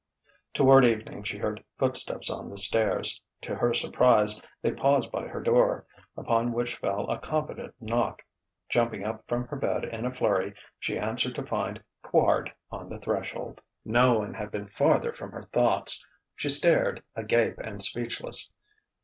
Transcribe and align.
Toward 0.55 0.83
evening 0.83 1.21
she 1.21 1.37
heard 1.37 1.63
footsteps 1.77 2.31
on 2.31 2.49
the 2.49 2.57
stairs. 2.57 3.21
To 3.43 3.53
her 3.55 3.71
surprise 3.71 4.41
they 4.59 4.71
paused 4.71 5.11
by 5.11 5.27
her 5.27 5.41
door, 5.43 5.85
upon 6.17 6.53
which 6.53 6.77
fell 6.77 7.07
a 7.07 7.19
confident 7.19 7.75
knock. 7.79 8.25
Jumping 8.67 9.05
up 9.05 9.23
from 9.27 9.45
her 9.47 9.55
bed 9.55 9.85
in 9.85 10.07
a 10.07 10.11
flurry, 10.11 10.55
she 10.79 10.97
answered 10.97 11.35
to 11.35 11.45
find 11.45 11.83
Quard 12.03 12.51
on 12.71 12.89
the 12.89 12.97
threshold. 12.97 13.61
No 13.85 14.17
one 14.17 14.33
had 14.33 14.49
been 14.49 14.69
farther 14.69 15.13
from 15.13 15.29
her 15.33 15.43
thoughts. 15.53 16.03
She 16.35 16.49
stared, 16.49 17.03
agape 17.15 17.59
and 17.59 17.79
speechless. 17.83 18.51